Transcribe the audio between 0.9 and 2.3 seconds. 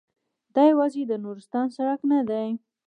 د نورستان سړک نه